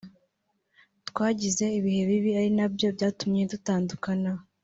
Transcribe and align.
twagize 1.09 1.65
ibihe 1.77 2.01
bibi 2.09 2.31
ari 2.39 2.51
nabyo 2.57 2.87
byatumye 2.95 3.41
dutandukana” 3.51 4.31